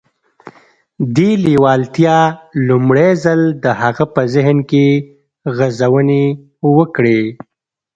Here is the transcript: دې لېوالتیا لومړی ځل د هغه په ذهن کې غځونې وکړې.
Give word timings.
دې 1.15 1.29
لېوالتیا 1.45 2.17
لومړی 2.67 3.11
ځل 3.23 3.41
د 3.63 3.65
هغه 3.81 4.05
په 4.13 4.21
ذهن 4.33 4.57
کې 4.69 4.85
غځونې 5.57 6.23
وکړې. 6.77 7.21